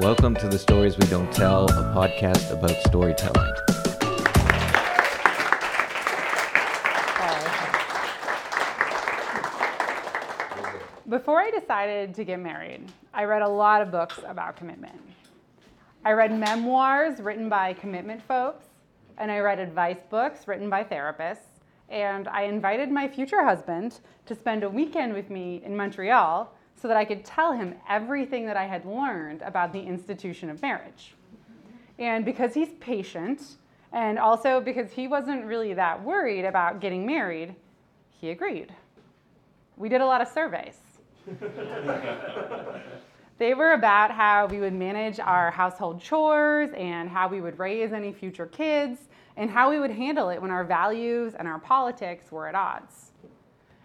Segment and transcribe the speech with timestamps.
[0.00, 3.52] Welcome to the Stories We Don't Tell, a podcast about storytelling.
[11.06, 14.98] Before I decided to get married, I read a lot of books about commitment.
[16.02, 18.64] I read memoirs written by commitment folks,
[19.18, 21.60] and I read advice books written by therapists,
[21.90, 26.88] and I invited my future husband to spend a weekend with me in Montreal so
[26.88, 31.14] that I could tell him everything that I had learned about the institution of marriage.
[31.98, 33.56] And because he's patient,
[33.92, 37.54] and also because he wasn't really that worried about getting married,
[38.08, 38.72] he agreed.
[39.76, 40.78] We did a lot of surveys.
[43.38, 47.92] they were about how we would manage our household chores and how we would raise
[47.92, 49.00] any future kids
[49.36, 53.12] and how we would handle it when our values and our politics were at odds.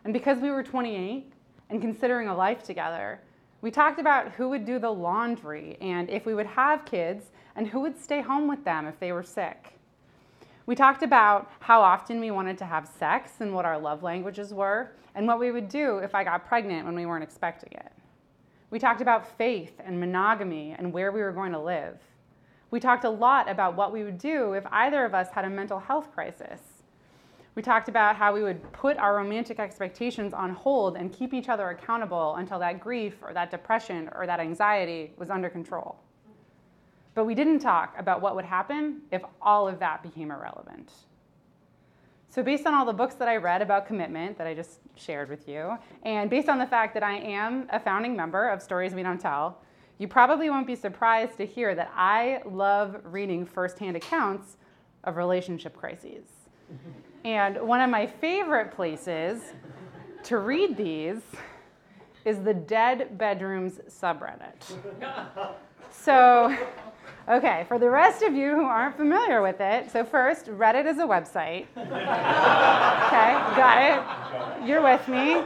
[0.04, 1.34] And because we were 28
[1.69, 3.19] and considering a life together,
[3.61, 7.67] we talked about who would do the laundry and if we would have kids and
[7.67, 9.73] who would stay home with them if they were sick.
[10.67, 14.53] We talked about how often we wanted to have sex and what our love languages
[14.53, 17.91] were, and what we would do if I got pregnant when we weren't expecting it.
[18.70, 21.97] We talked about faith and monogamy and where we were going to live.
[22.71, 25.49] We talked a lot about what we would do if either of us had a
[25.49, 26.59] mental health crisis.
[27.55, 31.48] We talked about how we would put our romantic expectations on hold and keep each
[31.48, 35.97] other accountable until that grief or that depression or that anxiety was under control.
[37.13, 40.91] But we didn't talk about what would happen if all of that became irrelevant.
[42.27, 45.29] So, based on all the books that I read about commitment that I just shared
[45.29, 48.93] with you, and based on the fact that I am a founding member of Stories
[48.93, 49.62] We Don't Tell,
[49.97, 54.57] you probably won't be surprised to hear that I love reading firsthand accounts
[55.05, 56.25] of relationship crises.
[57.26, 59.41] And one of my favorite places
[60.23, 61.21] to read these
[62.23, 64.53] is the Dead Bedrooms subreddit.
[65.91, 66.56] So,
[67.28, 71.00] Okay, for the rest of you who aren't familiar with it, so first, Reddit is
[71.00, 71.66] a website.
[71.75, 71.90] okay,
[73.57, 74.68] got it?
[74.68, 75.38] You're with me?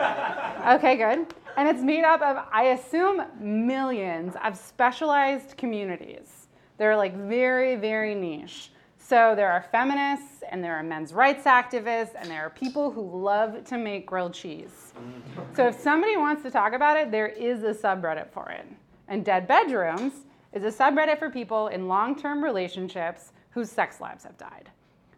[0.75, 1.33] Okay, good.
[1.55, 6.47] And it's made up of, I assume, millions of specialized communities.
[6.77, 8.71] They're like very, very niche.
[9.09, 13.01] So there are feminists, and there are men's rights activists, and there are people who
[13.01, 14.93] love to make grilled cheese.
[15.55, 18.67] So if somebody wants to talk about it, there is a subreddit for it.
[19.07, 20.13] And Dead Bedrooms
[20.53, 24.69] is a subreddit for people in long term relationships whose sex lives have died.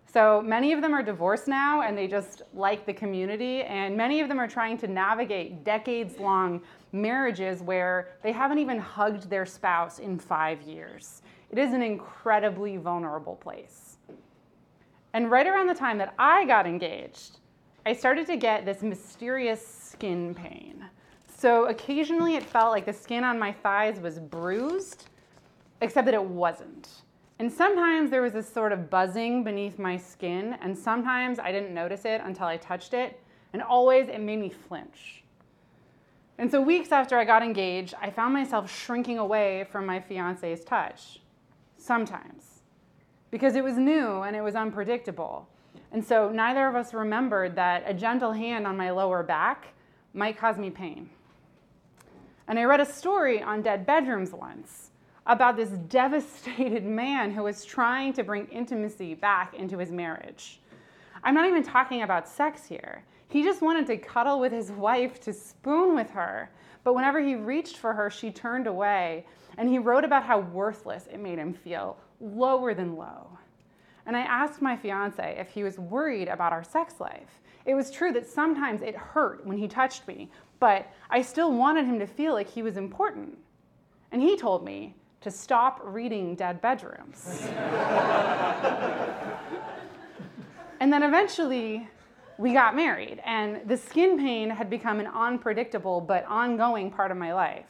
[0.05, 4.21] So many of them are divorced now and they just like the community, and many
[4.21, 6.61] of them are trying to navigate decades long
[6.93, 11.21] marriages where they haven't even hugged their spouse in five years.
[11.51, 13.97] It is an incredibly vulnerable place.
[15.13, 17.39] And right around the time that I got engaged,
[17.85, 20.85] I started to get this mysterious skin pain.
[21.27, 25.09] So occasionally it felt like the skin on my thighs was bruised
[25.81, 26.87] except that it wasn't.
[27.39, 31.73] And sometimes there was this sort of buzzing beneath my skin, and sometimes I didn't
[31.73, 33.19] notice it until I touched it,
[33.51, 35.23] and always it made me flinch.
[36.37, 40.63] And so, weeks after I got engaged, I found myself shrinking away from my fiance's
[40.63, 41.20] touch.
[41.81, 42.61] Sometimes.
[43.31, 45.47] Because it was new and it was unpredictable.
[45.91, 49.69] And so, neither of us remembered that a gentle hand on my lower back
[50.13, 51.09] might cause me pain.
[52.47, 54.91] And I read a story on Dead Bedrooms once
[55.25, 60.61] about this devastated man who was trying to bring intimacy back into his marriage.
[61.23, 63.03] I'm not even talking about sex here.
[63.27, 66.51] He just wanted to cuddle with his wife, to spoon with her.
[66.83, 69.25] But whenever he reached for her, she turned away.
[69.57, 73.37] And he wrote about how worthless it made him feel, lower than low.
[74.05, 77.41] And I asked my fiance if he was worried about our sex life.
[77.65, 81.85] It was true that sometimes it hurt when he touched me, but I still wanted
[81.85, 83.37] him to feel like he was important.
[84.11, 87.43] And he told me to stop reading Dead Bedrooms.
[90.79, 91.87] and then eventually,
[92.39, 97.17] we got married, and the skin pain had become an unpredictable but ongoing part of
[97.17, 97.67] my life.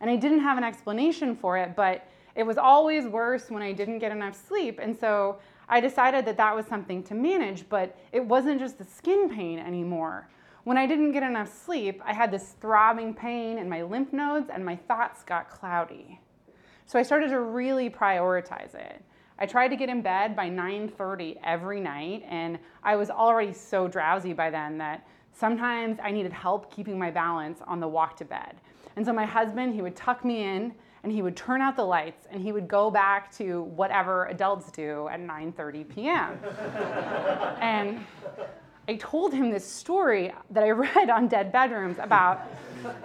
[0.00, 3.72] And I didn't have an explanation for it, but it was always worse when I
[3.72, 4.78] didn't get enough sleep.
[4.80, 5.38] And so
[5.68, 9.58] I decided that that was something to manage, but it wasn't just the skin pain
[9.58, 10.28] anymore.
[10.64, 14.50] When I didn't get enough sleep, I had this throbbing pain in my lymph nodes,
[14.52, 16.20] and my thoughts got cloudy.
[16.86, 19.02] So I started to really prioritize it.
[19.38, 23.88] I tried to get in bed by 9:30 every night and I was already so
[23.88, 28.26] drowsy by then that sometimes I needed help keeping my balance on the walk to
[28.26, 28.60] bed.
[29.00, 30.74] And so my husband, he would tuck me in
[31.04, 34.70] and he would turn out the lights and he would go back to whatever adults
[34.70, 36.38] do at 9:30 p.m.
[37.62, 38.04] and
[38.86, 42.42] I told him this story that I read on Dead Bedrooms about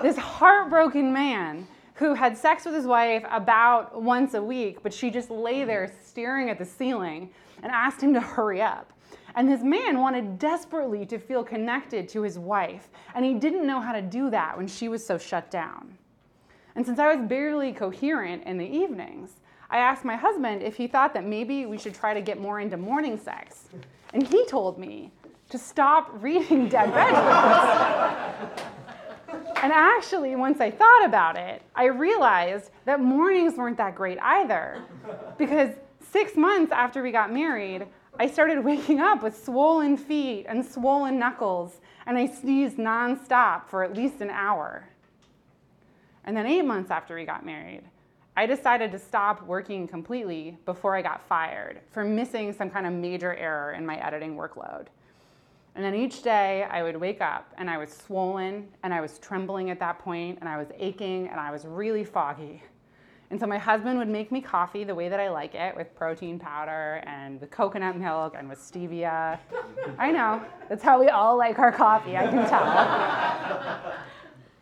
[0.01, 5.09] this heartbroken man who had sex with his wife about once a week, but she
[5.09, 7.29] just lay there staring at the ceiling
[7.63, 8.91] and asked him to hurry up.
[9.35, 13.81] And this man wanted desperately to feel connected to his wife, and he didn't know
[13.81, 15.97] how to do that when she was so shut down.
[16.75, 19.31] And since I was barely coherent in the evenings,
[19.69, 22.59] I asked my husband if he thought that maybe we should try to get more
[22.59, 23.65] into morning sex.
[24.13, 25.11] And he told me
[25.49, 28.61] to stop reading Dead Bedrooms.
[29.61, 34.81] and actually, once I thought about it, I realized that mornings weren't that great either.
[35.37, 35.71] Because
[36.11, 41.19] six months after we got married, I started waking up with swollen feet and swollen
[41.19, 44.87] knuckles, and I sneezed nonstop for at least an hour.
[46.23, 47.83] And then, eight months after we got married,
[48.37, 52.93] I decided to stop working completely before I got fired for missing some kind of
[52.93, 54.87] major error in my editing workload.
[55.75, 59.19] And then each day I would wake up and I was swollen and I was
[59.19, 62.63] trembling at that point and I was aching and I was really foggy.
[63.31, 65.95] And so my husband would make me coffee the way that I like it with
[65.95, 69.39] protein powder and with coconut milk and with stevia.
[69.97, 73.93] I know, that's how we all like our coffee, I can tell.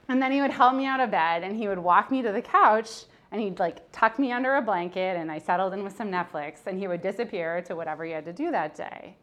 [0.07, 2.31] and then he would help me out of bed and he would walk me to
[2.31, 5.97] the couch and he'd like tuck me under a blanket and I settled in with
[5.97, 9.17] some Netflix and he would disappear to whatever he had to do that day.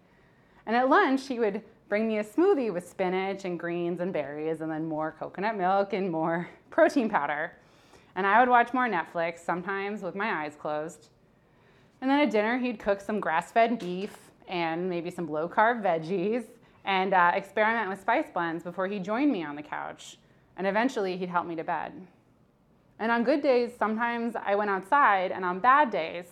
[0.66, 4.60] And at lunch, he would bring me a smoothie with spinach and greens and berries
[4.60, 7.52] and then more coconut milk and more protein powder.
[8.16, 11.08] And I would watch more Netflix, sometimes with my eyes closed.
[12.00, 14.16] And then at dinner, he'd cook some grass fed beef
[14.48, 16.44] and maybe some low carb veggies
[16.84, 20.18] and uh, experiment with spice blends before he joined me on the couch.
[20.56, 21.92] And eventually, he'd help me to bed.
[22.98, 26.26] And on good days, sometimes I went outside, and on bad days,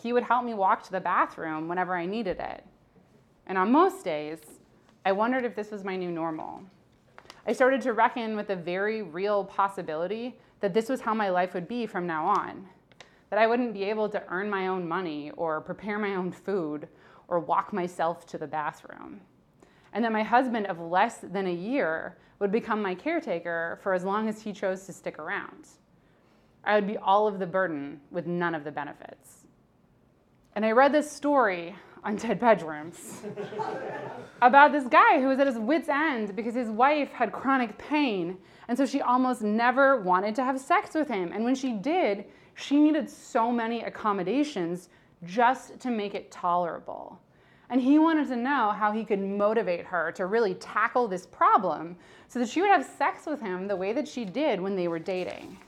[0.00, 2.64] he would help me walk to the bathroom whenever I needed it.
[3.46, 4.38] And on most days,
[5.04, 6.62] I wondered if this was my new normal.
[7.46, 10.36] I started to reckon with the very real possibility
[10.66, 12.66] that this was how my life would be from now on.
[13.30, 16.88] That I wouldn't be able to earn my own money or prepare my own food
[17.28, 19.20] or walk myself to the bathroom.
[19.92, 24.02] And that my husband of less than a year would become my caretaker for as
[24.02, 25.68] long as he chose to stick around.
[26.64, 29.46] I would be all of the burden with none of the benefits.
[30.56, 33.22] And I read this story on Dead Bedrooms
[34.40, 38.38] about this guy who was at his wits' end because his wife had chronic pain
[38.68, 41.32] and so she almost never wanted to have sex with him.
[41.32, 42.24] And when she did,
[42.54, 44.88] she needed so many accommodations
[45.24, 47.20] just to make it tolerable.
[47.70, 51.96] And he wanted to know how he could motivate her to really tackle this problem
[52.28, 54.88] so that she would have sex with him the way that she did when they
[54.88, 55.58] were dating.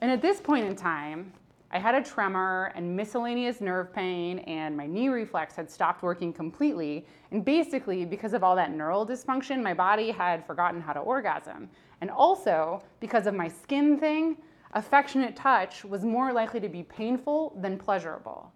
[0.00, 1.32] And at this point in time,
[1.74, 6.30] I had a tremor and miscellaneous nerve pain, and my knee reflex had stopped working
[6.30, 7.06] completely.
[7.30, 11.70] And basically, because of all that neural dysfunction, my body had forgotten how to orgasm.
[12.02, 14.36] And also, because of my skin thing,
[14.74, 18.52] affectionate touch was more likely to be painful than pleasurable.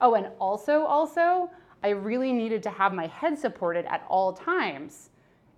[0.00, 1.50] Oh, and also, also,
[1.82, 5.10] I really needed to have my head supported at all times.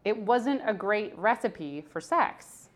[0.04, 2.70] It wasn't a great recipe for sex.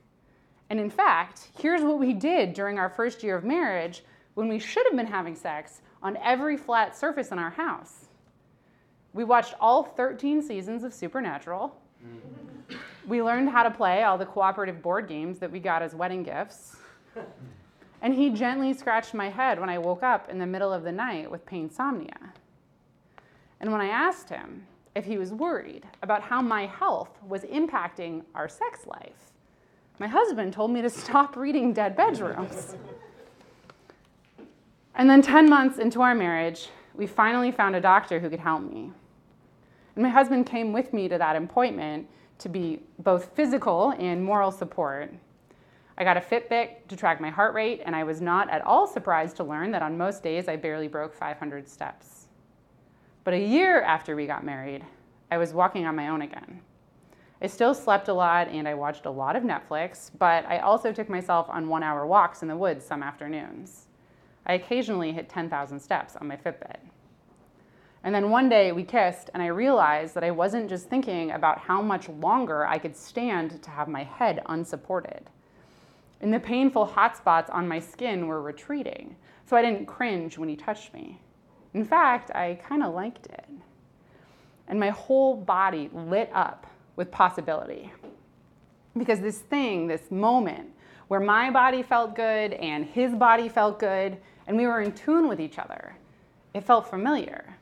[0.69, 4.05] And in fact, here's what we did during our first year of marriage
[4.41, 8.07] when we should have been having sex on every flat surface in our house.
[9.13, 11.77] We watched all 13 seasons of Supernatural.
[13.07, 16.23] We learned how to play all the cooperative board games that we got as wedding
[16.23, 16.77] gifts.
[18.01, 20.93] And he gently scratched my head when I woke up in the middle of the
[20.93, 22.33] night with painsomnia.
[23.61, 28.23] And when I asked him if he was worried about how my health was impacting
[28.35, 29.33] our sex life,
[29.99, 32.75] my husband told me to stop reading Dead Bedrooms.
[35.01, 38.61] And then 10 months into our marriage, we finally found a doctor who could help
[38.61, 38.93] me.
[39.97, 44.53] And my husband came with me to that appointment to be both physical and moral
[44.53, 45.11] support.
[45.97, 48.87] I got a Fitbit to track my heart rate, and I was not at all
[48.87, 52.27] surprised to learn that on most days I barely broke 500 steps.
[53.25, 54.85] But a year after we got married,
[55.31, 56.61] I was walking on my own again.
[57.41, 60.93] I still slept a lot and I watched a lot of Netflix, but I also
[60.93, 63.87] took myself on one hour walks in the woods some afternoons.
[64.51, 66.79] I occasionally hit 10,000 steps on my Fitbit.
[68.03, 71.61] And then one day we kissed, and I realized that I wasn't just thinking about
[71.61, 75.31] how much longer I could stand to have my head unsupported.
[76.21, 79.15] And the painful hot spots on my skin were retreating,
[79.47, 81.21] so I didn't cringe when he touched me.
[81.73, 83.49] In fact, I kind of liked it.
[84.67, 86.67] And my whole body lit up
[86.97, 87.93] with possibility.
[88.99, 90.71] Because this thing, this moment,
[91.11, 95.27] where my body felt good and his body felt good, and we were in tune
[95.27, 95.97] with each other.
[96.55, 97.57] It felt familiar,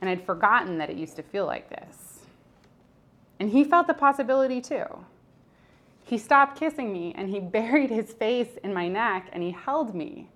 [0.00, 2.20] and I'd forgotten that it used to feel like this.
[3.38, 4.86] And he felt the possibility too.
[6.04, 9.94] He stopped kissing me and he buried his face in my neck and he held
[9.94, 10.30] me.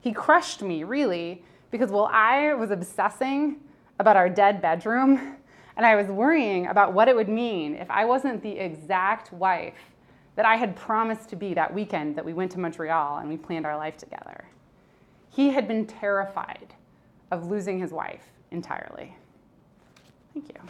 [0.00, 3.60] He crushed me, really, because while I was obsessing
[4.00, 5.36] about our dead bedroom
[5.76, 9.93] and I was worrying about what it would mean if I wasn't the exact wife
[10.36, 13.36] that I had promised to be that weekend that we went to Montreal and we
[13.36, 14.44] planned our life together.
[15.30, 16.74] He had been terrified
[17.30, 19.14] of losing his wife entirely.
[20.32, 20.60] Thank you.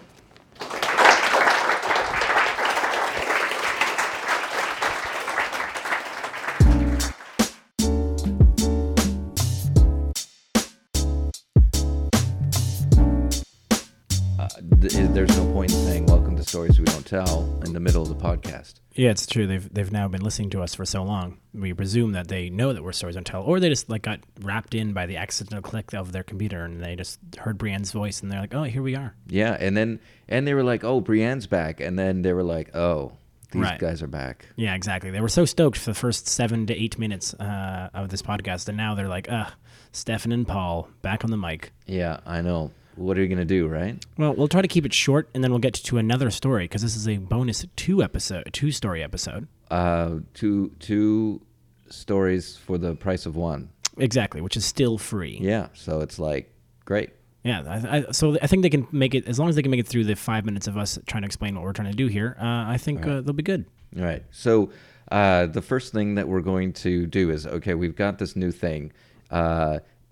[14.38, 14.48] Uh,
[14.80, 18.02] th- there's no point in saying "Welcome to Stories We Don't Tell" in the middle
[18.02, 18.74] of the podcast.
[18.94, 19.46] Yeah, it's true.
[19.46, 21.38] They've they've now been listening to us for so long.
[21.52, 24.20] We presume that they know that we're stories don't tell, or they just like got
[24.40, 28.20] wrapped in by the accidental click of their computer and they just heard Brienne's voice
[28.22, 29.14] and they're like, oh, here we are.
[29.28, 32.74] Yeah, and then and they were like, "Oh, Brienne's back," and then they were like,
[32.74, 33.12] "Oh,
[33.52, 33.78] these Right.
[33.78, 35.10] guys are back." Yeah, exactly.
[35.10, 38.68] They were so stoked for the first seven to eight minutes uh, of this podcast,
[38.68, 39.52] and now they're like, ugh,
[39.92, 41.72] Stefan and Paul back on the mic.
[41.86, 42.70] Yeah, I know.
[42.96, 44.04] What are you gonna do, right?
[44.16, 46.82] Well, we'll try to keep it short, and then we'll get to another story because
[46.82, 49.48] this is a bonus two episode, two story episode.
[49.70, 51.40] Uh, two two
[51.88, 53.70] stories for the price of one.
[53.98, 55.38] Exactly, which is still free.
[55.40, 56.52] Yeah, so it's like
[56.84, 57.10] great.
[57.44, 59.70] Yeah, I, I, so I think they can make it as long as they can
[59.70, 61.96] make it through the five minutes of us trying to explain what we're trying to
[61.96, 62.36] do here.
[62.40, 63.66] Uh, I think uh, they'll be good.
[63.98, 64.24] All right.
[64.30, 64.70] So
[65.12, 67.74] uh, the first thing that we're going to do is okay.
[67.74, 68.92] We've got this new thing.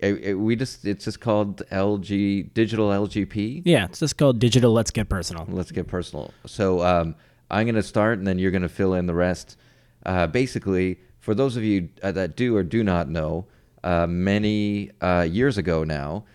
[0.03, 3.63] It, it- we just it's just called LG Digital LGP.
[3.65, 4.71] Yeah, it's just called digital.
[4.73, 5.45] Let's get personal.
[5.49, 6.31] Let's get personal.
[6.45, 7.15] So um,
[7.49, 9.57] I'm going to start, and then you're going to fill in the rest.
[10.05, 13.47] Uh, basically, for those of you uh, that do or do not know,
[13.83, 16.25] uh, many uh, years ago now,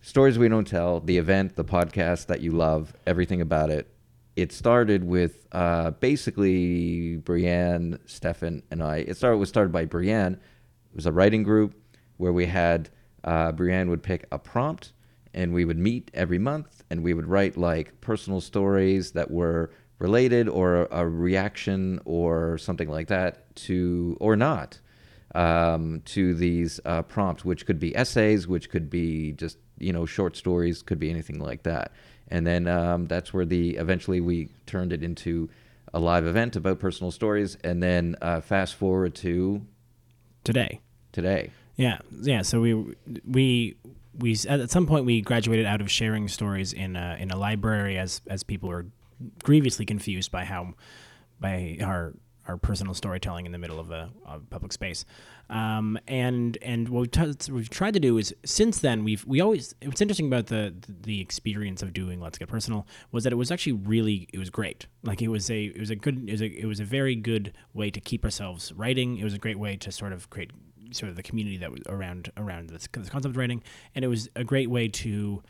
[0.00, 3.86] Stories We Don't Tell, the event, the podcast that you love, everything about it,
[4.34, 8.96] it started with uh, basically Brienne, Stefan, and I.
[8.98, 10.34] It started was started by Brienne.
[10.34, 11.74] It was a writing group
[12.16, 12.90] where we had
[13.24, 14.92] uh, Brienne would pick a prompt,
[15.34, 19.70] and we would meet every month, and we would write like personal stories that were
[19.98, 24.80] related or a, a reaction or something like that to or not
[25.34, 30.06] um, to these uh, prompts, which could be essays, which could be just you know
[30.06, 31.92] short stories, could be anything like that.
[32.28, 35.50] And then um, that's where the eventually we turned it into
[35.92, 37.56] a live event about personal stories.
[37.62, 39.62] And then uh, fast forward to
[40.44, 40.80] Today.
[41.12, 41.50] today.
[41.76, 42.42] Yeah, yeah.
[42.42, 43.76] So we we
[44.18, 47.98] we at some point we graduated out of sharing stories in a, in a library
[47.98, 48.86] as as people were
[49.42, 50.74] grievously confused by how
[51.40, 52.14] by our
[52.48, 55.04] our personal storytelling in the middle of a, a public space.
[55.48, 59.40] Um, and and what we've, t- we've tried to do is since then we've we
[59.40, 63.36] always what's interesting about the the experience of doing Let's Get Personal was that it
[63.36, 64.86] was actually really it was great.
[65.02, 67.14] Like it was a it was a good it was a, it was a very
[67.14, 69.18] good way to keep ourselves writing.
[69.18, 70.50] It was a great way to sort of create
[70.92, 73.62] sort of the community that was around around this, this concept of writing,
[73.94, 75.42] and it was a great way to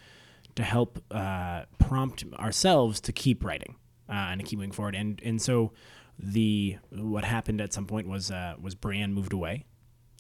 [0.55, 3.77] to help uh, prompt ourselves to keep writing
[4.09, 4.95] uh, and to keep moving forward.
[4.95, 5.73] And and so
[6.19, 9.65] the what happened at some point was uh, was Brienne moved away,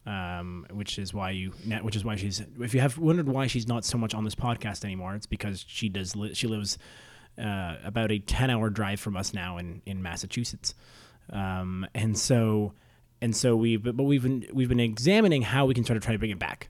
[0.07, 1.51] um, which is why you
[1.83, 4.35] which is why she's if you have wondered why she's not so much on this
[4.35, 6.79] podcast anymore, it's because she does li- she lives
[7.39, 10.75] uh, about a ten hour drive from us now in in Massachusetts,
[11.31, 12.73] um, and so
[13.23, 16.13] and so we but, we've been we've been examining how we can sort of try
[16.13, 16.69] to bring it back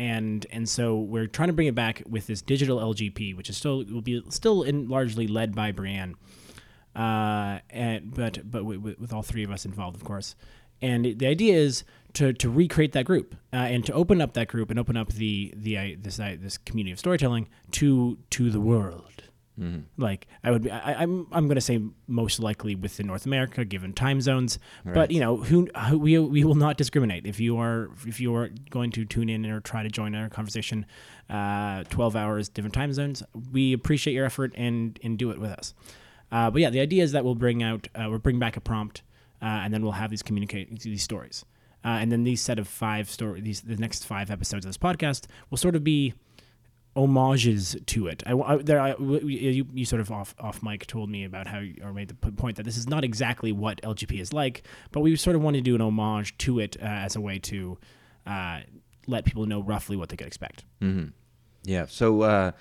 [0.00, 3.58] and and so we're trying to bring it back with this digital LGP, which is
[3.58, 6.14] still will be still in largely led by Brienne,
[6.96, 10.36] uh, and but but with, all three of us involved, of course.
[10.80, 14.48] And the idea is to, to recreate that group uh, and to open up that
[14.48, 18.60] group and open up the the uh, this this community of storytelling to to the
[18.60, 19.24] world.
[19.96, 23.64] Like I would, be, I, I'm, I'm going to say most likely within North America,
[23.64, 24.58] given time zones.
[24.84, 27.26] But you know, who, who we, we will not discriminate.
[27.26, 30.28] If you are, if you are going to tune in or try to join our
[30.28, 30.86] conversation,
[31.28, 35.50] uh, 12 hours, different time zones, we appreciate your effort and and do it with
[35.50, 35.74] us.
[36.32, 38.60] Uh, but yeah, the idea is that we'll bring out, uh, we'll bring back a
[38.60, 39.02] prompt,
[39.42, 41.44] uh, and then we'll have these communicate these stories,
[41.84, 44.78] uh, and then these set of five story, these the next five episodes of this
[44.78, 46.14] podcast will sort of be
[46.96, 48.22] homages to it.
[48.26, 51.58] I, I- there, I, you, you sort of off off mic told me about how
[51.60, 55.00] you, or made the point that this is not exactly what LGP is like, but
[55.00, 57.78] we sort of wanted to do an homage to it uh, as a way to
[58.26, 58.60] uh,
[59.06, 60.64] let people know roughly what they could expect.
[61.64, 61.86] Yeah.
[61.88, 62.52] So, uh,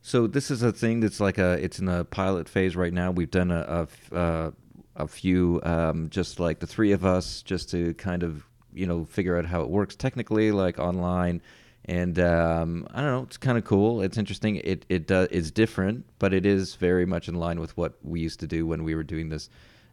[0.00, 3.10] so this is a thing that's like a it's in a pilot phase right now.
[3.10, 4.50] We've done a a, uh,
[4.96, 9.04] a few, um, just like the three of us, just to kind of you know
[9.04, 11.42] figure out how it works technically, like online.
[11.88, 14.02] And um, I don't know, it's kind of cool.
[14.02, 14.56] It's interesting.
[14.56, 18.20] It it does it's different, but it is very much in line with what we
[18.20, 19.48] used to do when we were doing this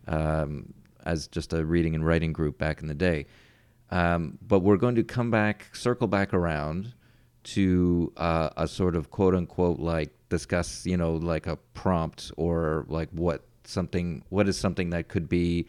[0.08, 0.74] um,
[1.06, 3.26] as just a reading and writing group back in the day.
[3.92, 6.94] Um, but we're going to come back, circle back around
[7.44, 12.86] to uh, a sort of quote unquote like discuss, you know, like a prompt or
[12.90, 15.68] like what something, what is something that could be,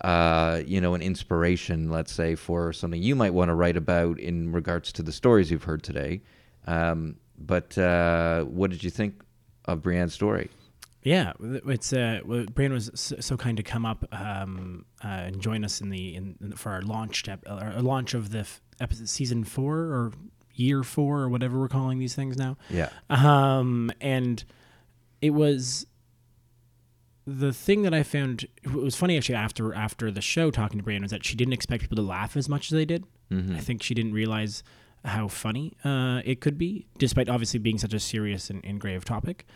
[0.00, 4.18] uh, you know, an inspiration, let's say, for something you might want to write about
[4.18, 6.22] in regards to the stories you've heard today.
[6.66, 9.22] Um, but uh, what did you think
[9.64, 10.50] of Brienne's story?
[11.02, 15.80] Yeah, it's uh, Brienne was so, kind to come up um, uh, and join us
[15.80, 19.44] in the in, in for our launch step, our launch of the f- episode season
[19.44, 20.12] four or
[20.54, 22.58] year four or whatever we're calling these things now.
[22.68, 22.90] Yeah.
[23.08, 24.44] Um, and
[25.22, 25.86] it was
[27.26, 30.84] the thing that I found it was funny actually after after the show talking to
[30.84, 33.04] Brienne was that she didn't expect people to laugh as much as they did.
[33.30, 33.56] Mm-hmm.
[33.56, 34.62] I think she didn't realize
[35.04, 39.04] how funny uh, it could be, despite obviously being such a serious and, and grave
[39.04, 39.46] topic.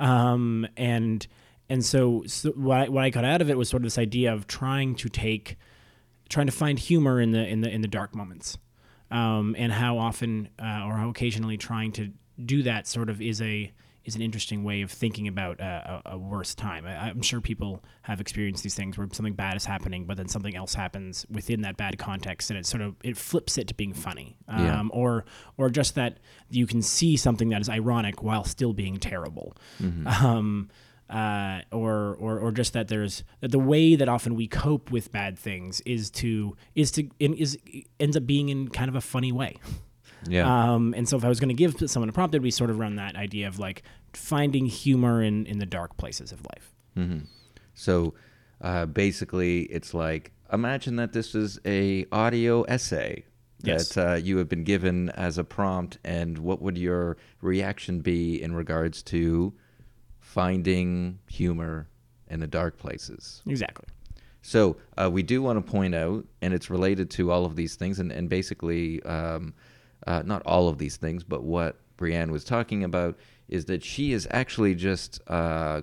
[0.00, 1.26] Um, and
[1.68, 3.98] and so, so what, I, what I got out of it was sort of this
[3.98, 5.56] idea of trying to take,
[6.28, 8.58] trying to find humor in the in the in the dark moments,
[9.10, 12.10] um, and how often uh, or how occasionally trying to
[12.44, 13.72] do that sort of is a
[14.08, 16.86] is an interesting way of thinking about a, a, worse time.
[16.86, 20.28] I, am sure people have experienced these things where something bad is happening, but then
[20.28, 23.74] something else happens within that bad context, and it sort of it flips it to
[23.74, 24.82] being funny, um, yeah.
[24.90, 25.26] or
[25.58, 29.54] or just that you can see something that is ironic while still being terrible.
[29.80, 30.08] Mm-hmm.
[30.08, 30.70] Um,
[31.10, 35.12] uh, or, or or just that there's that the way that often we cope with
[35.12, 37.58] bad things is to is to is
[38.00, 39.56] ends up being in kind of a funny way.
[40.26, 40.72] Yeah.
[40.74, 42.70] Um, and so if I was going to give someone a prompt, it'd be sort
[42.70, 46.72] of around that idea of like finding humor in, in the dark places of life.
[46.96, 47.24] Mm-hmm.
[47.74, 48.14] So
[48.60, 53.24] uh, basically, it's like imagine that this is a audio essay
[53.62, 53.90] yes.
[53.90, 58.40] that uh, you have been given as a prompt, and what would your reaction be
[58.42, 59.52] in regards to
[60.20, 61.88] finding humor
[62.28, 63.42] in the dark places?
[63.46, 63.86] Exactly.
[64.42, 67.76] So uh, we do want to point out, and it's related to all of these
[67.76, 69.54] things, and, and basically, um,
[70.06, 74.12] uh, not all of these things, but what Brienne was talking about is that she
[74.12, 75.82] has actually just uh,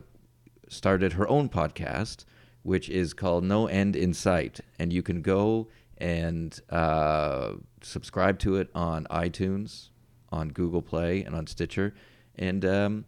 [0.68, 2.26] started her own podcast,
[2.64, 7.52] which is called No End in Sight, and you can go and uh,
[7.82, 9.90] subscribe to it on iTunes,
[10.32, 11.94] on Google Play, and on Stitcher,
[12.36, 13.06] and um,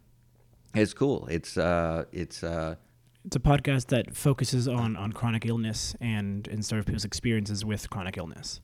[0.74, 1.26] it's cool.
[1.26, 2.76] It's uh, it's uh,
[3.24, 7.64] it's a podcast that focuses on on chronic illness and and sort of people's experiences
[7.64, 8.60] with chronic illness.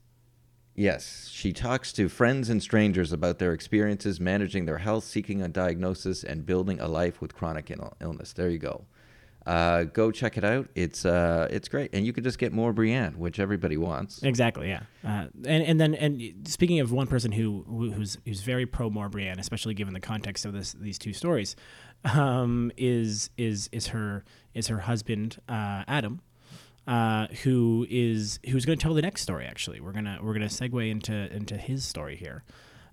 [0.77, 5.49] Yes, she talks to friends and strangers about their experiences managing their health, seeking a
[5.49, 8.33] diagnosis, and building a life with chronic Ill- illness.
[8.33, 8.85] There you go.
[9.47, 10.69] Uh, go check it out.
[10.75, 14.23] It's uh, it's great, and you can just get more Brienne, which everybody wants.
[14.23, 14.81] Exactly, yeah.
[15.05, 18.89] Uh, and and then and speaking of one person who, who who's who's very pro
[18.89, 21.57] more Brienne, especially given the context of this these two stories,
[22.05, 26.23] um, is is is her is her husband uh, Adam,
[26.87, 29.47] uh, who is who's going to tell the next story.
[29.47, 32.45] Actually, we're gonna we're gonna segue into into his story here,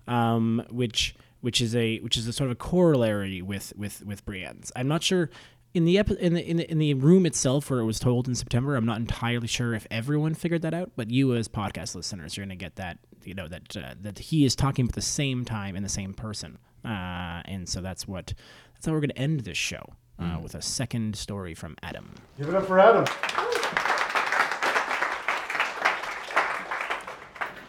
[0.06, 4.24] um, which which is a which is a sort of a corollary with with with
[4.24, 4.72] Brienne's.
[4.74, 5.30] I'm not sure
[5.74, 8.28] in the, epi- in the in the in the room itself where it was told
[8.28, 8.76] in September.
[8.76, 12.46] I'm not entirely sure if everyone figured that out, but you as podcast listeners, you're
[12.46, 15.44] going to get that you know that uh, that he is talking at the same
[15.44, 18.34] time and the same person, uh, and so that's what
[18.74, 19.84] that's how we're going to end this show.
[20.18, 22.14] Uh, with a second story from Adam.
[22.38, 23.04] Give it up for Adam.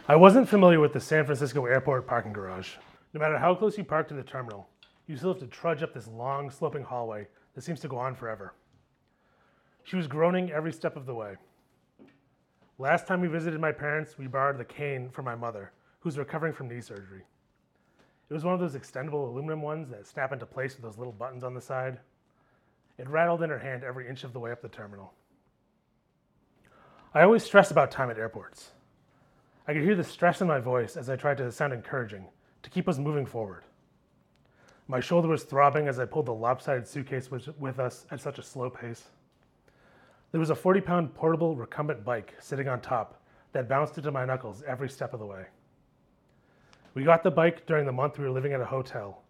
[0.05, 2.71] I wasn't familiar with the San Francisco airport parking garage.
[3.13, 4.67] No matter how close you park to the terminal,
[5.07, 8.13] you still have to trudge up this long, sloping hallway that seems to go on
[8.13, 8.53] forever.
[9.85, 11.35] She was groaning every step of the way.
[12.77, 16.51] Last time we visited my parents, we borrowed the cane from my mother, who's recovering
[16.51, 17.23] from knee surgery.
[18.29, 21.13] It was one of those extendable aluminum ones that snap into place with those little
[21.13, 21.99] buttons on the side.
[22.97, 25.13] It rattled in her hand every inch of the way up the terminal.
[27.13, 28.71] I always stress about time at airports.
[29.67, 32.25] I could hear the stress in my voice as I tried to sound encouraging,
[32.63, 33.63] to keep us moving forward.
[34.87, 38.43] My shoulder was throbbing as I pulled the lopsided suitcase with us at such a
[38.43, 39.03] slow pace.
[40.31, 43.21] There was a 40 pound portable recumbent bike sitting on top
[43.53, 45.45] that bounced into my knuckles every step of the way.
[46.95, 49.21] We got the bike during the month we were living at a hotel.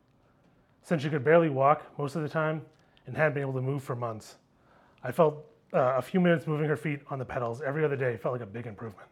[0.82, 2.64] Since she could barely walk most of the time
[3.06, 4.38] and hadn't been able to move for months,
[5.04, 8.18] I felt uh, a few minutes moving her feet on the pedals every other day
[8.18, 9.08] felt like a big improvement.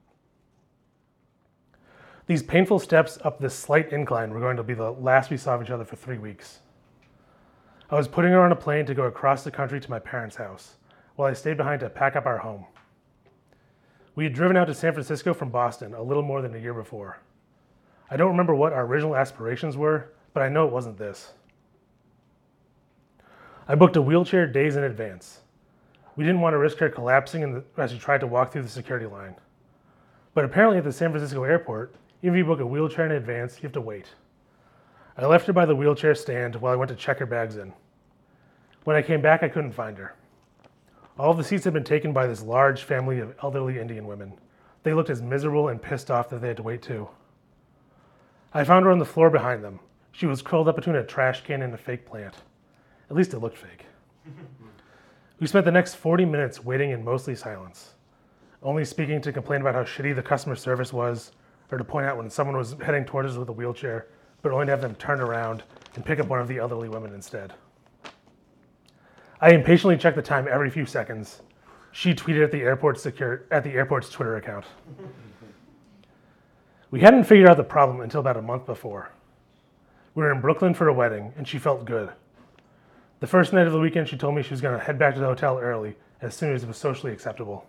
[2.32, 5.56] These painful steps up this slight incline were going to be the last we saw
[5.56, 6.60] of each other for three weeks.
[7.90, 10.38] I was putting her on a plane to go across the country to my parents'
[10.38, 10.78] house,
[11.18, 12.68] while I stayed behind to pack up our home.
[14.16, 16.74] We had driven out to San Francisco from Boston a little more than a year
[16.74, 17.20] before.
[18.10, 21.34] I don't remember what our original aspirations were, but I know it wasn't this.
[23.68, 25.42] I booked a wheelchair days in advance.
[26.16, 28.64] We didn't want to risk her collapsing in the, as she tried to walk through
[28.64, 29.36] the security line.
[30.34, 33.58] But apparently, at the San Francisco airport, even if you book a wheelchair in advance,
[33.58, 34.08] you have to wait.
[35.18, 37.74] I left her by the wheelchair stand while I went to check her bags in.
[38.84, 40.16] When I came back, I couldn't find her.
[41.18, 44.34] All the seats had been taken by this large family of elderly Indian women.
[44.84, 47.08] They looked as miserable and pissed off that they had to wait too.
[48.54, 49.80] I found her on the floor behind them.
[50.12, 52.36] She was curled up between a trash can and a fake plant.
[53.10, 53.86] At least it looked fake.
[55.40, 57.94] we spent the next 40 minutes waiting in mostly silence,
[58.64, 61.32] only speaking to complain about how shitty the customer service was,
[61.72, 64.08] or to point out when someone was heading towards us with a wheelchair,
[64.42, 65.64] but only to have them turn around
[65.96, 67.54] and pick up one of the elderly women instead.
[69.40, 71.42] I impatiently checked the time every few seconds.
[71.92, 74.66] She tweeted at the airport's secure, at the airport's Twitter account.
[76.92, 79.12] we hadn't figured out the problem until about a month before.
[80.14, 82.12] We were in Brooklyn for a wedding, and she felt good.
[83.20, 85.14] The first night of the weekend, she told me she was going to head back
[85.14, 87.66] to the hotel early as soon as it was socially acceptable.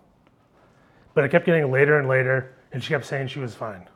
[1.13, 3.87] But it kept getting later and later, and she kept saying she was fine.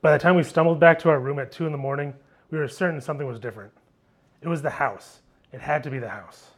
[0.00, 2.14] By the time we stumbled back to our room at 2 in the morning,
[2.50, 3.72] we were certain something was different.
[4.40, 5.20] It was the house.
[5.52, 6.50] It had to be the house.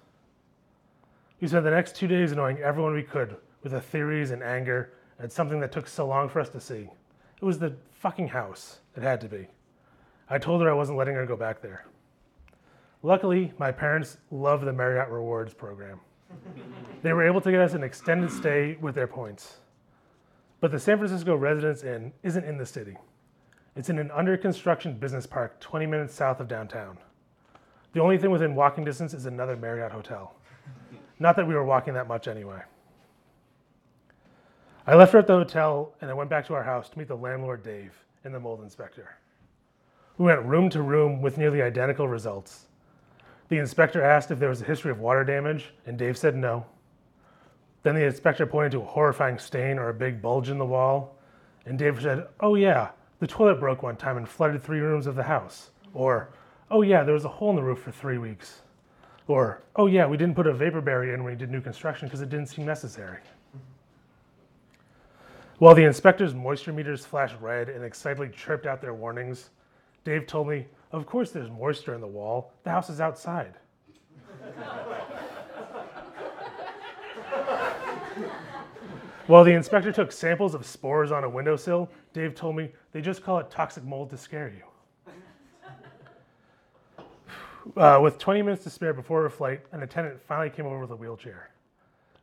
[1.40, 4.92] We spent the next two days annoying everyone we could with the theories and anger
[5.18, 6.90] at something that took so long for us to see.
[7.40, 8.80] It was the fucking house.
[8.94, 9.46] It had to be.
[10.28, 11.86] I told her I wasn't letting her go back there.
[13.02, 16.00] Luckily, my parents love the Marriott Rewards program.
[17.02, 19.60] they were able to get us an extended stay with their points.
[20.60, 22.98] But the San Francisco Residence Inn isn't in the city.
[23.80, 26.98] It's in an under construction business park 20 minutes south of downtown.
[27.94, 30.34] The only thing within walking distance is another Marriott hotel.
[31.18, 32.60] Not that we were walking that much anyway.
[34.86, 37.08] I left her at the hotel and I went back to our house to meet
[37.08, 39.16] the landlord, Dave, and the mold inspector.
[40.18, 42.66] We went room to room with nearly identical results.
[43.48, 46.66] The inspector asked if there was a history of water damage, and Dave said no.
[47.82, 51.16] Then the inspector pointed to a horrifying stain or a big bulge in the wall,
[51.64, 52.90] and Dave said, Oh, yeah,
[53.20, 55.70] the toilet broke one time and flooded three rooms of the house.
[55.94, 56.30] Or,
[56.70, 58.62] oh yeah, there was a hole in the roof for three weeks.
[59.28, 62.08] Or, oh yeah, we didn't put a vapor barrier in when we did new construction
[62.08, 63.18] because it didn't seem necessary.
[65.58, 69.50] While the inspector's moisture meters flashed red and excitedly chirped out their warnings,
[70.04, 72.52] Dave told me, Of course there's moisture in the wall.
[72.64, 73.52] The house is outside.
[79.30, 83.22] While the inspector took samples of spores on a windowsill, Dave told me they just
[83.22, 84.64] call it toxic mold to scare you.
[87.76, 90.90] Uh, with 20 minutes to spare before our flight, an attendant finally came over with
[90.90, 91.50] a wheelchair.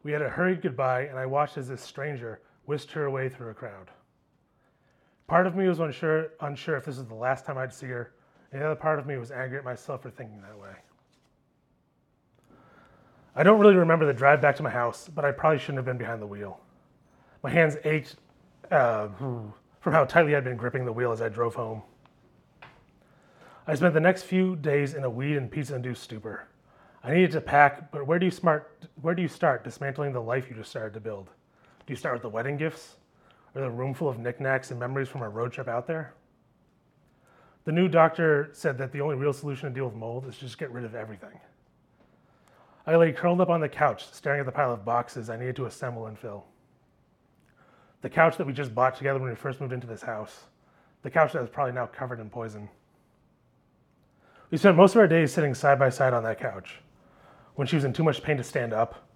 [0.03, 3.51] We had a hurried goodbye, and I watched as this stranger whisked her away through
[3.51, 3.89] a crowd.
[5.27, 8.11] Part of me was unsure, unsure if this was the last time I'd see her,
[8.51, 10.73] and the other part of me was angry at myself for thinking that way.
[13.33, 15.85] I don't really remember the drive back to my house, but I probably shouldn't have
[15.85, 16.59] been behind the wheel.
[17.43, 18.15] My hands ached
[18.71, 21.82] uh, from how tightly I'd been gripping the wheel as I drove home.
[23.67, 26.47] I spent the next few days in a weed and pizza induced stupor.
[27.04, 30.21] I needed to pack, but where do you smart where do you start dismantling the
[30.21, 31.30] life you just started to build?
[31.86, 32.95] Do you start with the wedding gifts?
[33.56, 36.13] Or the room full of knickknacks and memories from our road trip out there?
[37.65, 40.58] The new doctor said that the only real solution to deal with mold is just
[40.58, 41.39] get rid of everything.
[42.86, 45.58] I lay curled up on the couch, staring at the pile of boxes I needed
[45.58, 46.45] to assemble and fill.
[48.01, 50.45] The couch that we just bought together when we first moved into this house.
[51.01, 52.69] The couch that is probably now covered in poison.
[54.49, 56.79] We spent most of our days sitting side by side on that couch.
[57.55, 59.10] When she was in too much pain to stand up,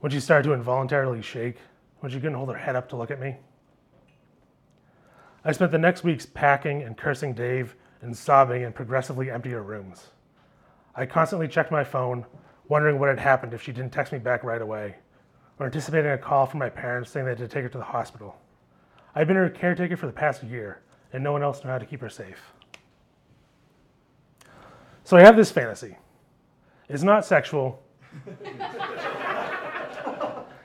[0.00, 1.56] when she started to involuntarily shake,
[2.00, 3.36] when she couldn't hold her head up to look at me.
[5.44, 10.08] I spent the next weeks packing and cursing Dave and sobbing in progressively emptier rooms.
[10.94, 12.26] I constantly checked my phone,
[12.68, 14.96] wondering what had happened if she didn't text me back right away,
[15.62, 17.84] or anticipating a call from my parents saying they had to take her to the
[17.84, 18.36] hospital.
[19.14, 20.80] I've been her caretaker for the past year,
[21.12, 22.52] and no one else knew how to keep her safe.
[25.04, 25.96] So I have this fantasy.
[26.88, 27.80] It's not sexual.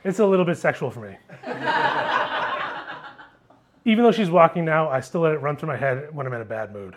[0.03, 1.15] it's a little bit sexual for me.
[3.85, 6.33] Even though she's walking now, I still let it run through my head when I'm
[6.33, 6.95] in a bad mood.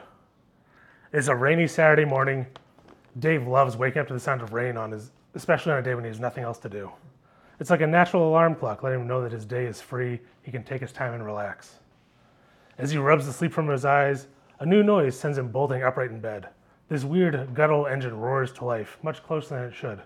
[1.12, 2.46] It's a rainy Saturday morning.
[3.18, 5.94] Dave loves waking up to the sound of rain on his, especially on a day
[5.94, 6.90] when he has nothing else to do.
[7.60, 10.50] It's like a natural alarm clock, letting him know that his day is free, he
[10.50, 11.74] can take his time and relax.
[12.78, 14.28] As he rubs the sleep from his eyes,
[14.60, 16.48] a new noise sends him bolting upright in bed.
[16.88, 20.00] This weird guttural engine roars to life, much closer than it should.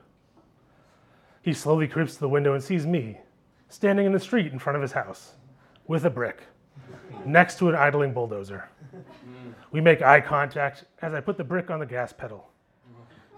[1.43, 3.21] He slowly creeps to the window and sees me,
[3.69, 5.35] standing in the street in front of his house,
[5.87, 6.43] with a brick,
[7.25, 8.69] next to an idling bulldozer.
[9.71, 12.51] We make eye contact as I put the brick on the gas pedal.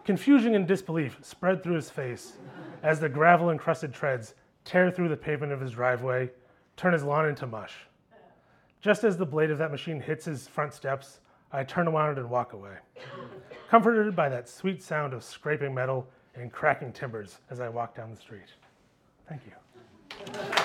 [0.05, 2.35] Confusion and disbelief spread through his face
[2.87, 6.31] as the gravel encrusted treads tear through the pavement of his driveway,
[6.77, 7.75] turn his lawn into mush.
[8.81, 11.18] Just as the blade of that machine hits his front steps,
[11.51, 12.77] I turn around and walk away,
[13.68, 18.11] comforted by that sweet sound of scraping metal and cracking timbers as I walk down
[18.11, 18.55] the street.
[19.29, 20.56] Thank you.